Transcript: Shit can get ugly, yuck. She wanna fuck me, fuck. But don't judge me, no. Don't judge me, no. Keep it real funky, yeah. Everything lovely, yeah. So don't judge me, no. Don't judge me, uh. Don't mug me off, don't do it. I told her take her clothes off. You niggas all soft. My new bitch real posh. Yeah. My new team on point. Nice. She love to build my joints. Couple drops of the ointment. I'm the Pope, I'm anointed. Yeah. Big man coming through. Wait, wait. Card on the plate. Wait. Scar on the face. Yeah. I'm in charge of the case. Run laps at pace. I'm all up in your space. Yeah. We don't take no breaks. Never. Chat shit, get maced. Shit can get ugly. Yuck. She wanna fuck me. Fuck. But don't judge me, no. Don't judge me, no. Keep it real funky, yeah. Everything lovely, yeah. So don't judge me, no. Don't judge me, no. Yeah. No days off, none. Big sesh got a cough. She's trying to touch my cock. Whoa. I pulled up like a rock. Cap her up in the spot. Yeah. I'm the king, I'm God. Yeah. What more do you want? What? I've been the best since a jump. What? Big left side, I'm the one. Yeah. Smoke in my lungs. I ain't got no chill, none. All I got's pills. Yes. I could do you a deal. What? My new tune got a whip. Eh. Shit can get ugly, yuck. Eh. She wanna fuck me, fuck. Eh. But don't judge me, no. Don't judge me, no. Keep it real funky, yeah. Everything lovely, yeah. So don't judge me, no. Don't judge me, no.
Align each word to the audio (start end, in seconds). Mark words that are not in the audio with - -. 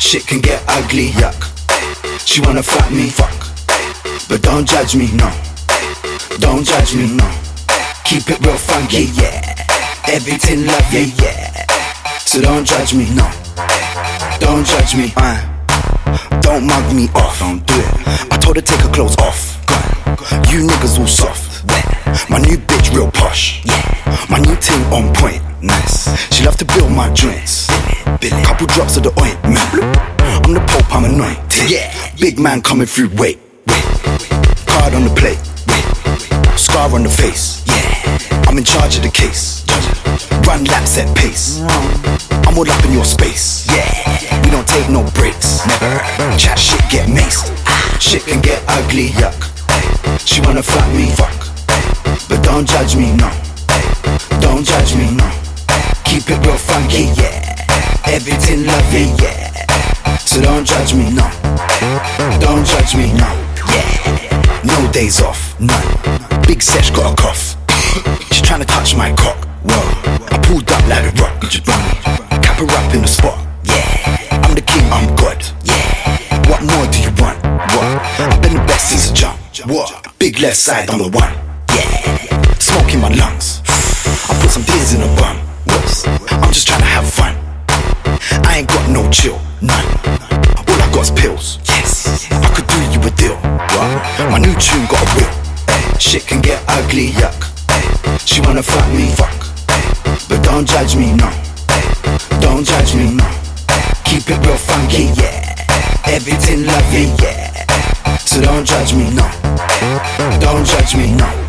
Shit 0.00 0.26
can 0.26 0.40
get 0.40 0.64
ugly, 0.66 1.08
yuck. 1.10 1.38
She 2.26 2.40
wanna 2.40 2.62
fuck 2.62 2.90
me, 2.90 3.10
fuck. 3.10 3.30
But 4.28 4.42
don't 4.42 4.66
judge 4.66 4.96
me, 4.96 5.12
no. 5.12 5.30
Don't 6.38 6.64
judge 6.64 6.96
me, 6.96 7.14
no. 7.14 7.30
Keep 8.04 8.30
it 8.30 8.40
real 8.40 8.56
funky, 8.56 9.04
yeah. 9.14 9.54
Everything 10.08 10.66
lovely, 10.66 11.12
yeah. 11.22 11.66
So 12.18 12.40
don't 12.40 12.64
judge 12.64 12.94
me, 12.94 13.06
no. 13.14 13.30
Don't 14.40 14.66
judge 14.66 14.96
me, 14.96 15.12
uh. 15.16 15.38
Don't 16.40 16.66
mug 16.66 16.94
me 16.94 17.08
off, 17.14 17.38
don't 17.38 17.64
do 17.66 17.74
it. 17.74 18.32
I 18.32 18.38
told 18.38 18.56
her 18.56 18.62
take 18.62 18.80
her 18.80 18.90
clothes 18.90 19.16
off. 19.18 19.60
You 20.50 20.66
niggas 20.66 20.98
all 20.98 21.06
soft. 21.06 21.64
My 22.30 22.38
new 22.38 22.56
bitch 22.56 22.94
real 22.94 23.10
posh. 23.10 23.64
Yeah. 23.64 24.26
My 24.28 24.38
new 24.38 24.56
team 24.56 24.80
on 24.92 25.14
point. 25.14 25.42
Nice. 25.62 26.08
She 26.34 26.44
love 26.44 26.56
to 26.56 26.64
build 26.64 26.90
my 26.90 27.12
joints. 27.12 27.68
Couple 28.18 28.66
drops 28.66 28.96
of 28.96 29.04
the 29.04 29.10
ointment. 29.20 29.58
I'm 30.44 30.52
the 30.52 30.60
Pope, 30.66 30.92
I'm 30.94 31.04
anointed. 31.04 31.70
Yeah. 31.70 31.94
Big 32.18 32.38
man 32.38 32.60
coming 32.60 32.86
through. 32.86 33.10
Wait, 33.14 33.38
wait. 33.66 33.84
Card 34.66 34.94
on 34.94 35.04
the 35.04 35.14
plate. 35.14 35.38
Wait. 35.70 36.58
Scar 36.58 36.92
on 36.92 37.04
the 37.04 37.08
face. 37.08 37.62
Yeah. 37.66 38.42
I'm 38.48 38.58
in 38.58 38.64
charge 38.64 38.96
of 38.96 39.02
the 39.04 39.10
case. 39.10 39.64
Run 40.46 40.64
laps 40.64 40.98
at 40.98 41.16
pace. 41.16 41.60
I'm 42.46 42.58
all 42.58 42.68
up 42.68 42.84
in 42.84 42.92
your 42.92 43.04
space. 43.04 43.66
Yeah. 43.70 44.42
We 44.44 44.50
don't 44.50 44.66
take 44.66 44.90
no 44.90 45.08
breaks. 45.14 45.64
Never. 45.66 46.02
Chat 46.36 46.58
shit, 46.58 46.82
get 46.90 47.08
maced. 47.08 47.46
Shit 48.00 48.26
can 48.26 48.42
get 48.42 48.62
ugly. 48.66 49.08
Yuck. 49.16 49.38
She 50.26 50.40
wanna 50.40 50.62
fuck 50.62 50.88
me. 50.92 51.10
Fuck. 51.14 51.38
But 52.28 52.42
don't 52.42 52.66
judge 52.66 52.96
me, 52.96 53.14
no. 53.14 53.30
Don't 54.40 54.64
judge 54.66 54.96
me, 54.96 55.14
no. 55.14 55.30
Keep 56.04 56.28
it 56.28 56.44
real 56.44 56.58
funky, 56.58 57.04
yeah. 57.14 57.59
Everything 58.06 58.66
lovely, 58.66 59.06
yeah. 59.22 60.16
So 60.18 60.40
don't 60.40 60.64
judge 60.64 60.94
me, 60.94 61.10
no. 61.10 61.28
Don't 62.40 62.64
judge 62.66 62.94
me, 62.96 63.12
no. 63.12 63.28
Yeah. 63.68 64.60
No 64.64 64.90
days 64.92 65.20
off, 65.20 65.58
none. 65.60 66.42
Big 66.46 66.62
sesh 66.62 66.90
got 66.90 67.12
a 67.12 67.16
cough. 67.22 67.56
She's 68.32 68.42
trying 68.42 68.60
to 68.60 68.66
touch 68.66 68.96
my 68.96 69.12
cock. 69.14 69.44
Whoa. 69.64 70.26
I 70.30 70.38
pulled 70.46 70.70
up 70.70 70.86
like 70.88 71.04
a 71.04 71.22
rock. 71.22 71.40
Cap 72.42 72.58
her 72.58 72.66
up 72.66 72.94
in 72.94 73.02
the 73.02 73.08
spot. 73.08 73.38
Yeah. 73.64 74.40
I'm 74.44 74.54
the 74.54 74.62
king, 74.62 74.84
I'm 74.92 75.14
God. 75.16 75.44
Yeah. 75.64 76.48
What 76.48 76.62
more 76.62 76.86
do 76.92 77.00
you 77.02 77.10
want? 77.22 77.38
What? 77.74 77.86
I've 78.20 78.42
been 78.42 78.54
the 78.54 78.64
best 78.66 78.90
since 78.90 79.10
a 79.10 79.14
jump. 79.14 79.38
What? 79.66 80.06
Big 80.18 80.38
left 80.40 80.56
side, 80.56 80.90
I'm 80.90 80.98
the 80.98 81.08
one. 81.08 81.32
Yeah. 81.74 82.58
Smoke 82.58 82.94
in 82.94 83.00
my 83.00 83.08
lungs. 83.08 83.49
I 88.50 88.58
ain't 88.58 88.68
got 88.68 88.90
no 88.90 89.08
chill, 89.10 89.38
none. 89.62 89.86
All 90.66 90.82
I 90.82 90.90
got's 90.92 91.12
pills. 91.12 91.60
Yes. 91.68 92.26
I 92.32 92.48
could 92.50 92.66
do 92.66 92.78
you 92.90 92.98
a 93.06 93.10
deal. 93.14 93.36
What? 93.38 94.30
My 94.30 94.38
new 94.38 94.52
tune 94.58 94.86
got 94.90 95.06
a 95.06 95.14
whip. 95.14 95.30
Eh. 95.68 95.98
Shit 95.98 96.26
can 96.26 96.40
get 96.40 96.58
ugly, 96.66 97.14
yuck. 97.14 97.46
Eh. 97.70 98.18
She 98.18 98.40
wanna 98.40 98.64
fuck 98.64 98.88
me, 98.92 99.06
fuck. 99.14 99.38
Eh. 99.70 100.18
But 100.28 100.42
don't 100.42 100.66
judge 100.66 100.96
me, 100.96 101.12
no. 101.14 101.30
Don't 102.42 102.66
judge 102.66 102.92
me, 102.96 103.14
no. 103.14 103.28
Keep 104.04 104.28
it 104.34 104.44
real 104.44 104.58
funky, 104.58 105.14
yeah. 105.14 105.54
Everything 106.06 106.66
lovely, 106.66 107.06
yeah. 107.22 107.64
So 108.18 108.40
don't 108.40 108.66
judge 108.66 108.94
me, 108.94 109.14
no. 109.14 109.30
Don't 110.40 110.66
judge 110.66 110.96
me, 110.96 111.14
no. 111.14 111.39